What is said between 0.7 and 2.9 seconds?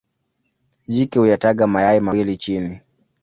Jike huyataga mayai mawili chini.